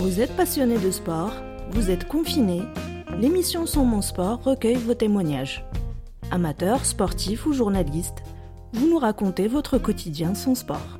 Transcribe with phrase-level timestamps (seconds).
[0.00, 1.34] Vous êtes passionné de sport,
[1.72, 2.62] vous êtes confiné,
[3.18, 5.62] l'émission Sans mon sport recueille vos témoignages.
[6.30, 8.22] Amateurs, sportifs ou journalistes,
[8.72, 10.98] vous nous racontez votre quotidien sans sport.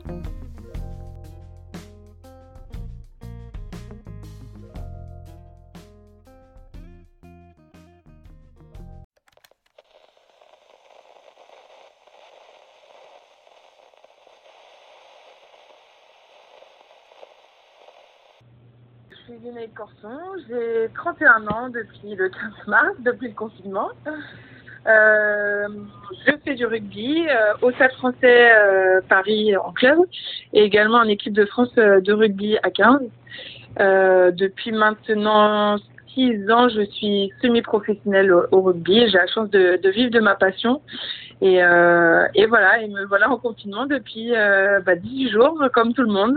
[19.31, 20.19] Suis Linaï Corson,
[20.49, 23.91] j'ai 31 ans depuis le 15 mars, depuis le confinement.
[24.89, 25.69] Euh,
[26.27, 29.99] je fais du rugby euh, au Stade français euh, Paris en club
[30.53, 33.03] et également en équipe de France de rugby à 15.
[33.79, 35.77] Euh, depuis maintenant
[36.15, 39.07] 6 ans, je suis semi-professionnelle au, au rugby.
[39.11, 40.83] J'ai la chance de, de, vivre de ma passion.
[41.41, 46.13] Et, et, voilà, et me voilà en confinement depuis bah, 18 jours, comme tout le
[46.13, 46.37] monde.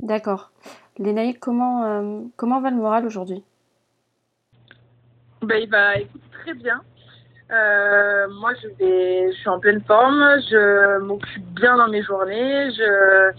[0.00, 0.50] D'accord.
[0.98, 3.42] Lénaïque, comment, comment va le moral aujourd'hui?
[5.42, 6.80] Ben, Il va écoute, très bien.
[7.50, 12.70] Euh, moi, je, vais, je suis en pleine forme, je m'occupe bien dans mes journées,
[12.70, 13.32] je,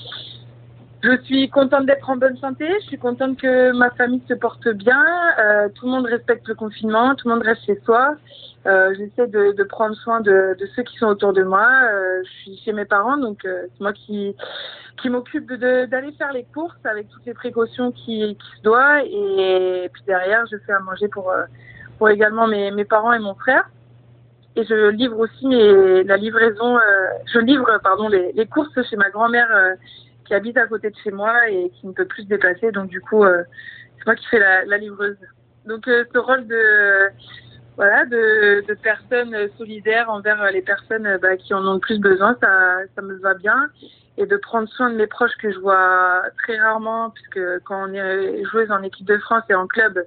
[1.05, 4.67] je suis contente d'être en bonne santé, je suis contente que ma famille se porte
[4.69, 5.03] bien,
[5.39, 8.15] euh, tout le monde respecte le confinement, tout le monde reste chez soi.
[8.65, 11.67] Euh, J'essaie de, prendre soin de, ceux qui sont autour de moi.
[11.83, 14.35] Euh, je suis chez mes parents, donc c'est moi qui,
[15.05, 19.05] m'occupe d'aller faire les courses avec toutes les précautions qui, se doivent.
[19.05, 21.31] Et, puis derrière, je fais à manger pour,
[22.09, 23.69] également mes, parents et mon frère
[24.57, 25.45] et je livre aussi
[26.05, 26.79] la livraison,
[27.25, 29.75] je livre pardon les, les, courses chez ma grand-mère
[30.25, 32.71] qui habite à côté de chez moi et qui ne peut plus se déplacer.
[32.71, 33.43] Donc du coup, euh,
[33.97, 35.17] c'est moi qui fais la, la livreuse.
[35.65, 37.09] Donc ce rôle de
[37.77, 42.37] voilà de, de personne solidaire envers les personnes bah, qui en ont le plus besoin,
[42.41, 43.69] ça, ça me va bien.
[44.17, 47.93] Et de prendre soin de mes proches que je vois très rarement, puisque quand on
[47.93, 50.01] est joueuse en équipe de France et en club,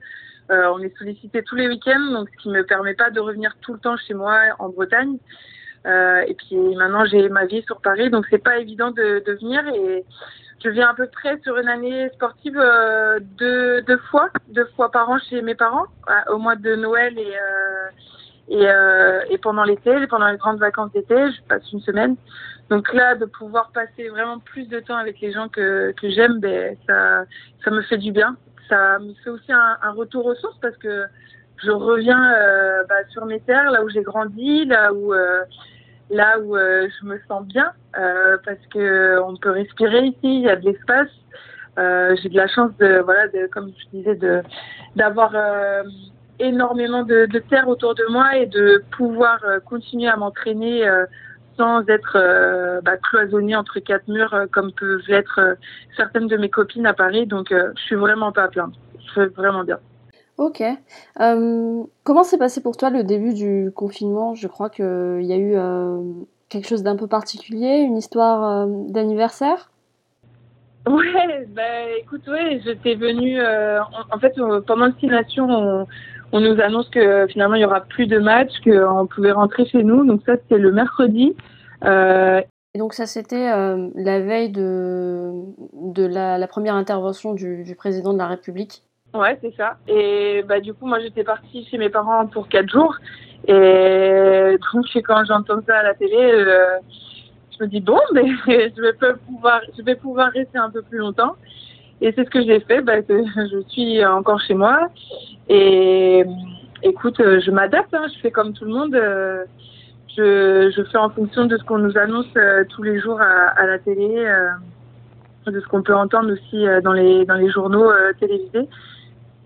[0.50, 3.54] euh, on est sollicité tous les week-ends, donc ce qui me permet pas de revenir
[3.60, 5.18] tout le temps chez moi en Bretagne.
[5.86, 9.32] Euh, et puis maintenant j'ai ma vie sur Paris, donc c'est pas évident de, de,
[9.34, 9.66] venir.
[9.74, 10.04] Et
[10.62, 14.90] je viens à peu près sur une année sportive euh, deux, deux fois, deux fois
[14.90, 15.86] par an chez mes parents,
[16.30, 17.34] au mois de Noël et
[18.50, 18.66] et,
[19.28, 22.16] et pendant l'été, pendant les grandes vacances d'été, je passe une semaine.
[22.70, 26.40] Donc là, de pouvoir passer vraiment plus de temps avec les gens que, que j'aime,
[26.40, 27.24] ben, ça,
[27.62, 28.38] ça me fait du bien
[28.68, 31.06] ça me fait aussi un, un, retour aux sources parce que
[31.62, 35.42] je reviens euh, bah, sur mes terres, là où j'ai grandi, là où euh,
[36.10, 40.48] là où euh, je me sens bien, parce que on peut respirer ici, il y
[40.48, 41.10] a de l'espace.
[41.76, 44.42] j'ai de la chance de voilà, de, comme je disais, de
[44.96, 45.32] d'avoir
[46.38, 50.88] énormément de, de, terre autour de moi et de pouvoir continuer à m'entraîner
[51.58, 55.54] sans être euh, bah, cloisonnée entre quatre murs euh, comme peuvent l'être euh,
[55.96, 57.26] certaines de mes copines à Paris.
[57.26, 58.74] Donc, je suis vraiment pas à plaindre.
[59.06, 59.78] Je fais vraiment bien.
[60.38, 60.62] Ok.
[61.20, 64.36] Euh, comment s'est passé pour toi le début du confinement?
[64.36, 66.00] Je crois qu'il y a eu euh,
[66.48, 69.72] quelque chose d'un peu particulier, une histoire euh, d'anniversaire?
[70.86, 73.42] Ouais, bah écoute, ouais, j'étais venue.
[73.42, 74.32] En, en, fait,
[74.64, 75.86] pendant Nations, on,
[76.30, 79.82] on, nous annonce que finalement il y aura plus de matchs, qu'on pouvait rentrer chez
[79.82, 80.06] nous.
[80.06, 81.34] Donc ça, c'était le mercredi.
[81.84, 85.32] Et donc ça, c'était la veille de,
[85.74, 88.84] de la, la première intervention du, du président de la République?
[89.14, 89.78] Ouais, c'est ça.
[89.86, 92.94] Et bah du coup, moi j'étais partie chez mes parents pour quatre jours.
[93.46, 96.78] Et donc quand j'entends ça à la télé, euh,
[97.58, 98.92] je me dis bon, mais je vais
[99.26, 101.36] pouvoir, je vais pouvoir rester un peu plus longtemps.
[102.00, 102.82] Et c'est ce que j'ai fait.
[102.82, 104.88] Bah, je suis encore chez moi.
[105.48, 106.24] Et
[106.82, 107.94] écoute, je m'adapte.
[107.94, 108.94] Hein, je fais comme tout le monde.
[110.16, 113.48] Je, je fais en fonction de ce qu'on nous annonce euh, tous les jours à,
[113.56, 114.50] à la télé, euh,
[115.46, 117.90] de ce qu'on peut entendre aussi dans les dans les journaux
[118.20, 118.68] télévisés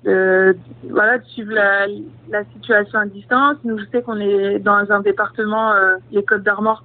[0.04, 0.56] de,
[0.90, 1.86] voilà, de suivre la,
[2.30, 3.56] la, situation à distance.
[3.64, 6.82] Nous, je sais qu'on est dans un département, euh, les Côtes d'Armor,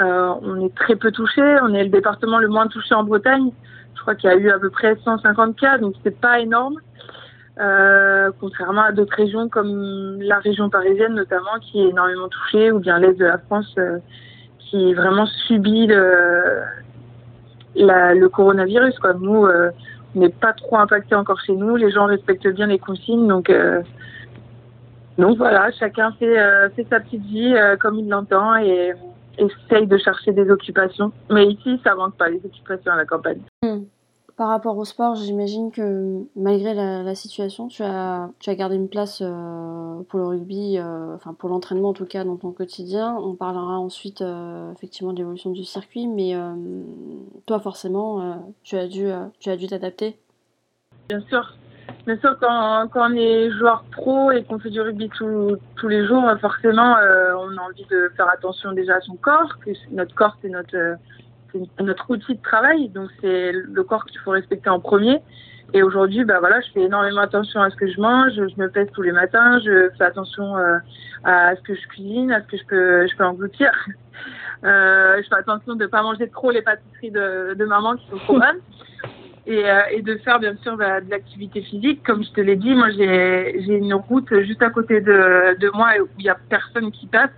[0.00, 1.42] euh, on est très peu touché.
[1.62, 3.50] On est le département le moins touché en Bretagne.
[3.94, 6.76] Je crois qu'il y a eu à peu près 150 cas, donc c'est pas énorme.
[7.60, 12.78] Euh, contrairement à d'autres régions comme la région parisienne notamment, qui est énormément touchée, ou
[12.78, 13.98] bien l'est de la France, euh,
[14.58, 16.62] qui vraiment subit le,
[17.74, 18.98] la, le coronavirus.
[18.98, 19.12] Quoi.
[19.14, 19.70] Nous, euh,
[20.14, 21.76] n'est pas trop impacté encore chez nous.
[21.76, 23.82] Les gens respectent bien les consignes, donc euh,
[25.18, 28.92] donc voilà, chacun fait euh, sa petite vie euh, comme il l'entend et
[29.38, 31.12] essaye de chercher des occupations.
[31.30, 33.40] Mais ici, ça manque pas les occupations à la campagne.
[34.36, 38.88] Par rapport au sport, j'imagine que malgré la, situation, tu as, tu as gardé une
[38.88, 43.14] place euh, pour le rugby, euh, enfin pour l'entraînement en tout cas dans ton quotidien.
[43.16, 46.34] On parlera ensuite euh, effectivement de l'évolution du circuit, mais
[47.46, 50.18] toi forcément, tu as dû, tu t'adapter.
[51.08, 51.54] Bien sûr.
[52.06, 56.24] Bien sûr, quand, on est joueur pro et qu'on fait du rugby tous les jours,
[56.40, 60.48] forcément, on a envie de faire attention déjà à son corps, que notre corps, c'est
[60.48, 60.96] notre,
[61.80, 65.20] notre outil de travail, donc c'est le corps qu'il faut respecter en premier.
[65.74, 68.68] Et aujourd'hui, bah voilà, je fais énormément attention à ce que je mange, je me
[68.68, 70.76] pèse tous les matins, je fais attention euh,
[71.24, 73.70] à ce que je cuisine, à ce que je peux, je peux engloutir.
[74.64, 78.08] Euh, je fais attention de ne pas manger trop les pâtisseries de, de maman qui
[78.08, 78.60] sont trop bonnes.
[79.48, 82.04] Et, euh, et, de faire bien sûr bah, de, l'activité physique.
[82.06, 85.88] Comme je te l'ai dit, moi j'ai une route juste à côté de, de moi
[86.00, 87.32] où il y a personne qui passe.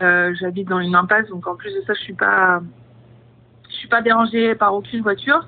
[0.00, 2.62] J'habite dans une impasse, donc en plus de ça, je suis pas,
[3.76, 5.46] je suis pas dérangée par aucune voiture.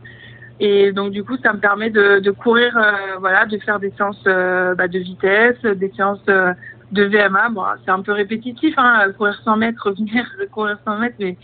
[0.60, 4.22] Et donc du coup, ça me permet de, courir, euh, voilà, de faire des séances
[4.26, 6.52] euh, bah, de vitesse, des séances euh,
[6.92, 7.48] de VMA.
[7.50, 11.36] Bon, c'est un peu répétitif, hein, courir 100 mètres, revenir, courir 100 mètres, mais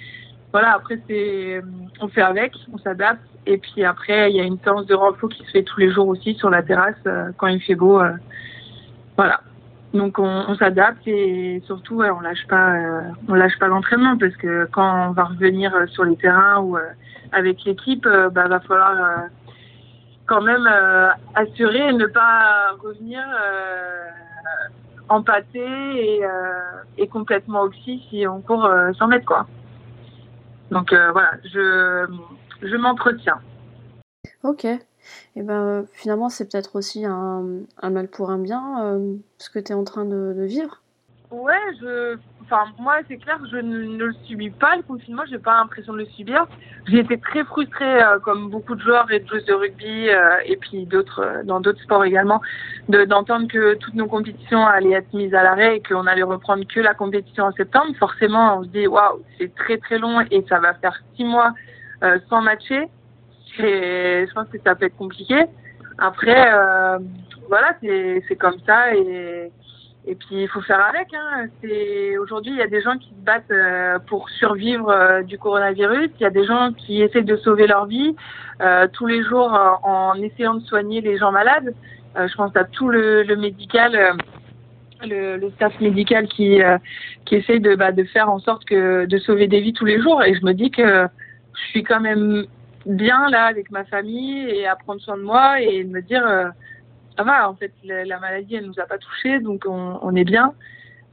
[0.53, 1.63] voilà, après c'est,
[2.01, 3.23] on fait avec, on s'adapte.
[3.47, 5.91] Et puis après, il y a une séance de renfort qui se fait tous les
[5.91, 6.95] jours aussi sur la terrasse
[7.37, 8.01] quand il fait beau.
[9.17, 9.41] voilà.
[9.95, 12.75] Donc on, on s'adapte et surtout on lâche pas,
[13.29, 16.77] on lâche pas l'entraînement parce que quand on va revenir sur les terrains ou
[17.35, 19.27] avec l'équipe, euh, bah, va falloir euh,
[20.27, 23.23] quand même euh, assurer et ne pas revenir
[25.09, 26.23] empâté et,
[26.97, 28.69] et, complètement oxy si on court
[28.99, 29.47] 100 mètres quoi.
[30.71, 32.07] Donc voilà, je,
[32.63, 33.39] je m'entretiens.
[34.43, 34.67] Ok.
[35.37, 37.45] Et ben finalement c'est peut-être aussi un,
[37.81, 38.99] un, mal pour un bien
[39.39, 40.81] ce que tu es en train de, vivre.
[41.31, 45.57] Ouais, je enfin moi c'est clair je ne, le subis pas le confinement j'ai pas
[45.59, 46.47] l'impression de le subir.
[46.87, 50.37] J'ai été très frustrée euh, comme beaucoup de joueurs et de joueuses de rugby euh,
[50.45, 52.41] et puis d'autres euh, dans d'autres sports également
[52.89, 56.65] de d'entendre que toutes nos compétitions allaient être mises à l'arrêt et qu'on allait reprendre
[56.67, 57.95] que la compétition en septembre.
[57.99, 61.53] Forcément on se dit waouh c'est très très long et ça va faire six mois
[62.29, 62.87] sans matcher
[63.61, 65.45] et je pense que ça peut être compliqué
[65.99, 66.51] après
[67.49, 69.51] voilà c'est comme ça et
[70.07, 71.09] et puis il faut faire avec.
[71.15, 71.47] Hein.
[72.21, 76.11] Aujourd'hui il y a des gens qui se battent euh, pour survivre euh, du coronavirus.
[76.21, 78.15] Il y a des gens qui essaient de sauver leur vie
[78.61, 81.75] euh, tous les jours en essayant de soigner les gens malades.
[82.17, 84.19] je pense à tout le, médical.
[85.03, 86.61] Le, le, staff médical qui
[87.27, 90.01] qui essaye de bah, de faire en sorte que de sauver des vies tous les
[90.01, 91.07] jours et je me dis que
[91.53, 92.47] je suis quand même
[92.87, 96.53] bien là avec ma famille et à prendre soin de moi et de me dire
[97.17, 100.53] ça va, en fait, la, maladie, elle nous a pas touchés, donc on, est bien.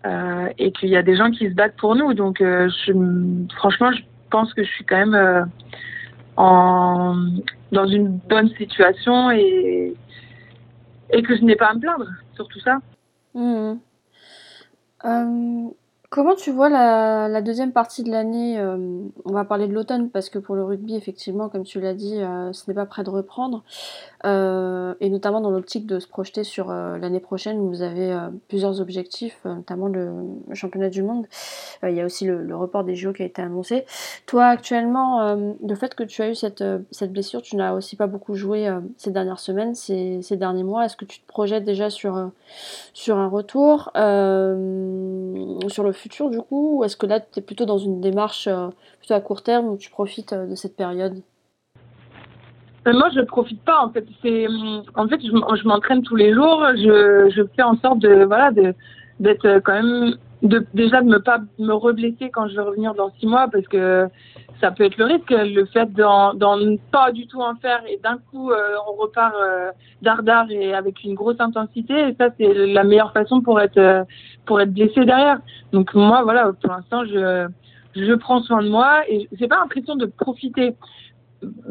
[0.06, 2.14] Euh, et qu'il y a des gens qui se battent pour nous.
[2.14, 2.70] Donc, euh,
[3.56, 4.02] franchement, je
[4.32, 5.44] pense que je suis quand même euh,
[6.38, 7.16] en,
[7.72, 9.94] dans une bonne situation et,
[11.12, 12.80] et que je n'ai pas à me plaindre sur tout ça.
[13.36, 13.76] Mmh.
[16.12, 18.76] Comment tu vois la, deuxième partie de l'année euh,
[19.24, 22.22] On va parler de l'automne parce que pour le rugby, effectivement, comme tu l'as dit,
[22.22, 23.64] euh, ce n'est pas prêt de reprendre.
[24.26, 28.16] Euh, et notamment dans l'optique de se projeter sur l'année prochaine où vous avez
[28.48, 30.12] plusieurs objectifs, notamment le,
[30.54, 31.26] championnat du monde.
[31.84, 33.86] il y a aussi le, report des JO qui a été annoncé.
[34.26, 36.64] Toi, actuellement, le fait que tu as eu cette,
[37.08, 40.86] blessure, tu n'as aussi pas beaucoup joué ces dernières semaines, ces, derniers mois.
[40.86, 42.32] Est-ce que tu te projettes déjà sur, un
[43.28, 43.92] retour,
[45.70, 46.62] sur le futur du coup?
[46.62, 48.70] Ou est-ce que là, tu es plutôt dans une démarche euh,
[49.00, 51.22] plutôt à court terme où tu profites euh, de cette période?
[52.88, 53.80] Euh, moi, je profite pas.
[53.84, 54.48] En fait, c'est
[54.96, 56.64] en fait, je, m'entraîne tous les jours.
[56.76, 58.74] Je, je fais en sorte de voilà de
[59.20, 63.12] d'être quand même de déjà de me pas me reblesser quand je vais revenir dans
[63.20, 64.08] six mois parce que
[64.60, 66.34] ça peut être le risque le fait d'en
[66.92, 69.70] pas du tout en faire et d'un coup on repart euh,
[70.02, 74.08] dardard et avec une grosse intensité et ça c'est la meilleure façon pour être
[74.46, 75.40] pour être blessé derrière.
[75.72, 77.48] Donc moi, voilà, pour l'instant, je,
[77.96, 80.76] je prends soin de moi et j'ai pas l'impression de profiter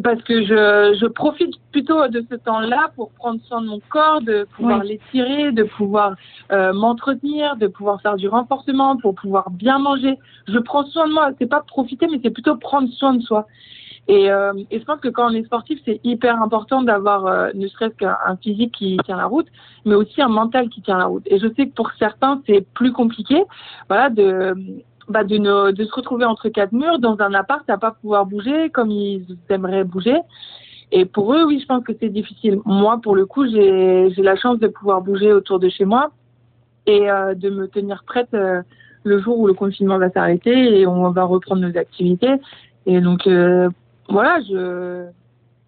[0.03, 4.21] parce que je, je profite plutôt de ce temps-là pour prendre soin de mon corps,
[4.21, 6.17] de pouvoir l'étirer, de pouvoir
[6.53, 10.19] euh, m'entretenir, de pouvoir faire du renforcement, pour pouvoir bien manger.
[10.49, 11.31] Je prends soin de moi.
[11.39, 13.47] C'est pas profiter, mais c'est plutôt prendre soin de soi.
[14.09, 17.51] Et, euh, et, je pense que quand on est sportif, c'est hyper important d'avoir euh,
[17.55, 19.47] ne serait-ce qu'un physique qui tient la route,
[19.85, 21.23] mais aussi un mental qui tient la route.
[21.27, 23.45] Et je sais que pour certains, c'est plus compliqué,
[23.89, 24.55] voilà, de
[25.11, 28.27] bah de, ne, de se retrouver entre quatre murs dans un appart à pas pouvoir
[28.27, 30.17] bouger comme ils aimeraient bouger.
[30.93, 32.59] Et pour eux, oui, je pense que c'est difficile.
[32.65, 36.11] Moi, pour le coup, j'ai la chance de pouvoir bouger autour de chez moi
[36.87, 38.63] et euh, de me tenir prête euh,
[39.05, 42.35] le jour où le confinement va s'arrêter et on va reprendre nos activités.
[42.87, 43.69] Et donc, euh,
[44.09, 45.07] voilà, je,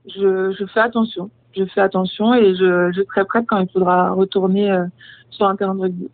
[0.06, 1.30] je, fais attention.
[1.56, 4.84] Je fais attention et je, je serai prête quand il faudra retourner euh,
[5.30, 6.08] sur un terrain de rugby.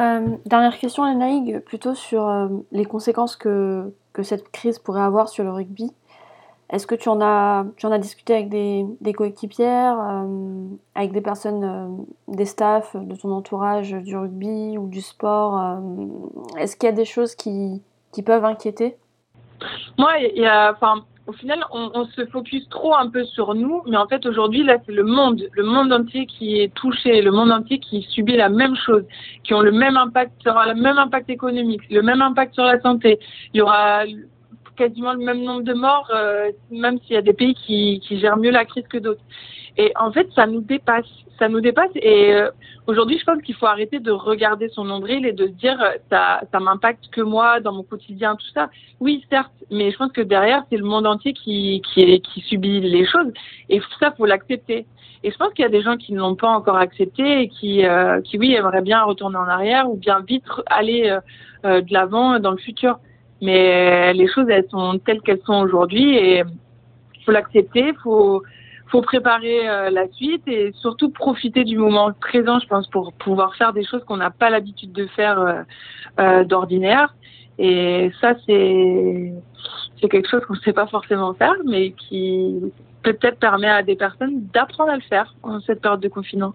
[0.00, 5.28] Euh, dernière question, Anaïg, plutôt sur euh, les conséquences que, que cette crise pourrait avoir
[5.28, 5.92] sur le rugby.
[6.70, 11.20] Est-ce que tu en as, tu en as discuté avec des, coéquipières, euh, avec des
[11.20, 15.78] personnes, des staffs de ton entourage du rugby ou du sport
[16.56, 18.96] Est-ce qu'il y a des choses qui, qui peuvent inquiéter?
[19.98, 20.48] Moi, il
[21.26, 24.78] au final, on, se focus trop un peu sur nous, mais en fait, aujourd'hui, là,
[24.84, 28.48] c'est le monde, le monde entier qui est touché, le monde entier qui subit la
[28.48, 29.04] même chose,
[29.44, 32.80] qui ont le même impact, aura le même impact économique, le même impact sur la
[32.80, 33.20] santé.
[33.54, 34.04] Il y aura
[34.82, 38.36] quasiment le même nombre de morts, euh, même s'il y a des pays qui, gèrent
[38.36, 39.22] mieux la crise que d'autres.
[39.76, 41.06] Et en fait, ça nous dépasse.
[41.38, 41.92] Ça nous dépasse.
[41.94, 42.50] Et euh,
[42.88, 45.92] aujourd'hui, je pense qu'il faut arrêter de regarder son nombril et de se dire euh,
[46.10, 48.70] ça, ça m'impacte que moi dans mon quotidien, tout ça.
[48.98, 51.80] Oui, certes, mais je pense que derrière, c'est le monde entier qui,
[52.48, 53.32] subit les choses.
[53.68, 54.84] Et ça, faut l'accepter.
[55.22, 57.48] Et je pense qu'il y a des gens qui ne l'ont pas encore accepté et
[57.48, 57.84] qui,
[58.36, 61.16] oui, aimeraient bien retourner en arrière ou bien vite aller
[61.62, 62.98] de l'avant dans le futur.
[63.42, 66.44] Mais les choses, elles sont telles qu'elles sont aujourd'hui et
[67.24, 68.42] faut l'accepter, faut,
[68.86, 73.54] faut préparer euh, la suite et surtout profiter du moment présent, je pense, pour pouvoir
[73.56, 75.62] faire des choses qu'on n'a pas l'habitude de faire euh,
[76.20, 77.14] euh, d'ordinaire.
[77.58, 79.32] Et ça, c'est
[80.00, 82.60] c'est quelque chose qu'on ne sait pas forcément faire, mais qui
[83.02, 86.54] peut-être permet à des personnes d'apprendre à le faire en cette période de confinement.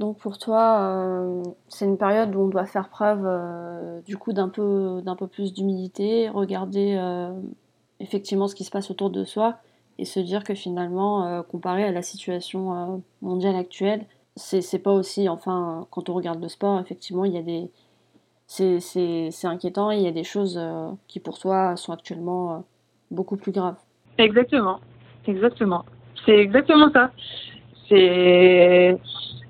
[0.00, 4.32] Donc pour toi, euh, c'est une période où on doit faire preuve euh, du coup
[4.32, 7.30] d'un peu, d'un peu plus d'humilité, regarder euh,
[8.00, 9.58] effectivement ce qui se passe autour de soi
[9.98, 15.86] et se dire que finalement, comparé à la situation mondiale actuelle, c'est, pas aussi, enfin,
[15.90, 17.70] quand on regarde le sport, effectivement, il y a des.
[18.46, 20.58] C'est, inquiétant il y a des choses
[21.06, 22.64] qui pour toi sont actuellement
[23.10, 23.76] beaucoup plus graves.
[24.16, 24.80] Exactement,
[25.26, 25.84] exactement.
[26.24, 27.10] C'est exactement ça.
[27.90, 28.98] C'est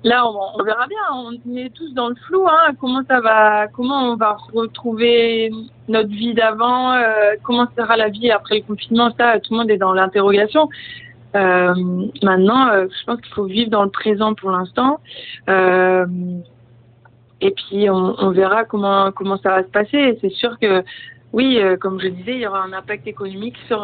[0.03, 0.99] là, on, verra bien.
[1.13, 2.47] On est tous dans le flou.
[2.47, 2.73] Hein.
[2.79, 5.51] Comment ça va Comment on va retrouver
[5.87, 9.71] notre vie d'avant euh, Comment sera la vie après le confinement Ça, tout le monde
[9.71, 10.69] est dans l'interrogation.
[11.35, 11.73] Euh,
[12.23, 14.99] maintenant, euh, je pense qu'il faut vivre dans le présent pour l'instant.
[17.43, 20.17] Et puis, on, verra comment comment ça va se passer.
[20.21, 20.83] C'est sûr que
[21.33, 23.79] oui, comme je disais, il y aura un impact économique sur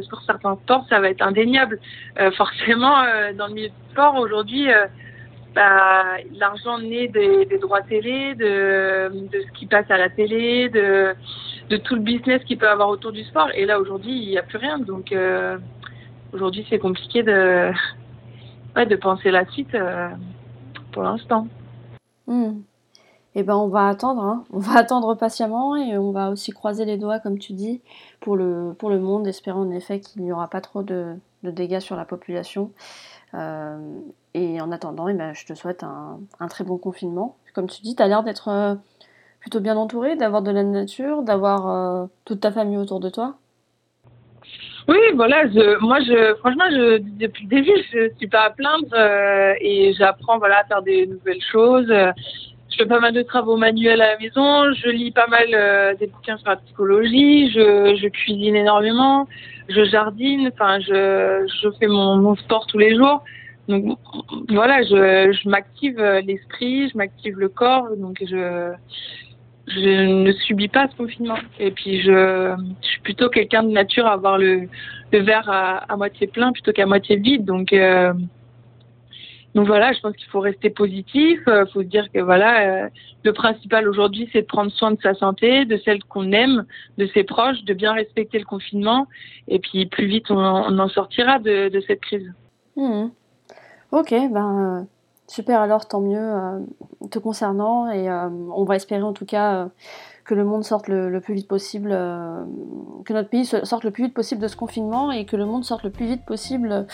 [0.00, 1.78] sur certains sports, ça va être indéniable.
[2.36, 2.96] Forcément,
[3.36, 4.68] dans le milieu du sport aujourd'hui,
[5.58, 11.96] bah, l'argent naît des, droits télé, de, ce qui passe à la télé, de tout
[11.96, 13.48] le business qu'il peut avoir autour du sport.
[13.54, 14.78] Et là aujourd'hui, il n'y a plus rien.
[14.78, 15.58] Donc euh,
[16.32, 17.72] aujourd'hui, c'est compliqué de
[18.76, 19.76] de penser la suite
[20.92, 21.48] pour l'instant.
[22.28, 22.60] Mmh.
[23.34, 24.44] Eh ben, on va attendre, hein.
[24.52, 27.82] on va attendre patiemment et on va aussi croiser les doigts, comme tu dis,
[28.20, 31.80] pour le, pour le monde, espérant en effet qu'il n'y aura pas trop de, dégâts
[31.80, 32.70] sur la population.
[33.34, 34.00] Euh,
[34.34, 37.36] et en attendant, eh ben, je te souhaite un, très bon confinement.
[37.54, 38.74] Comme tu dis, tu as l'air d'être euh,
[39.40, 43.36] plutôt bien entouré, d'avoir de la nature, d'avoir euh, toute ta famille autour de toi.
[44.86, 45.44] Oui, voilà,
[45.80, 48.94] moi, je, franchement, depuis le début, je suis pas à plaindre
[49.60, 51.92] et j'apprends voilà, à faire des nouvelles choses
[52.78, 55.94] je fais pas mal de travaux manuels à la maison, je lis pas mal euh,
[55.94, 59.26] des bouquins sur la psychologie, je, cuisine énormément,
[59.68, 63.22] je jardine, enfin je, fais mon, sport tous les jours.
[63.68, 63.98] Donc
[64.48, 68.72] voilà, je, m'active l'esprit, je m'active le corps, donc je
[69.76, 71.38] ne subis pas ce confinement.
[71.58, 74.68] Et puis je, suis plutôt quelqu'un de nature à avoir le,
[75.12, 77.44] verre à, à moitié plein plutôt qu'à moitié vide.
[77.44, 78.12] Donc euh,
[79.54, 81.40] donc voilà, je pense qu'il faut rester positif.
[81.46, 82.88] Il euh, faut se dire que voilà, euh,
[83.24, 86.64] le principal aujourd'hui, c'est de prendre soin de sa santé, de celle qu'on aime,
[86.98, 89.06] de ses proches, de bien respecter le confinement.
[89.48, 92.32] Et puis plus vite, on, en sortira de, cette crise.
[92.76, 93.06] Mmh.
[93.92, 94.86] Ok, ben
[95.28, 95.60] super.
[95.60, 96.58] Alors tant mieux euh,
[97.10, 99.68] te concernant et euh, on va espérer en tout cas
[100.28, 102.44] que le monde sorte le, le plus vite possible, euh,
[103.06, 105.64] que notre pays sorte le plus vite possible de ce confinement et que le monde
[105.64, 106.86] sorte le plus vite possible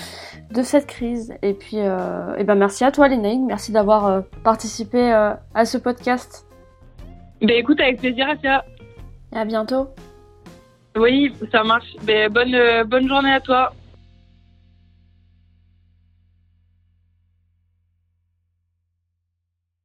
[0.52, 1.34] de cette crise.
[1.42, 5.78] Et puis, euh, et ben merci à toi, Lénaïne, merci d'avoir euh, participé à ce
[5.78, 6.46] podcast.
[7.40, 8.64] Ben écoute, avec plaisir, Asia.
[9.32, 9.88] Et à bientôt.
[10.96, 11.96] Oui, ça marche.
[12.04, 13.72] Ben, bonne, bonne journée à toi.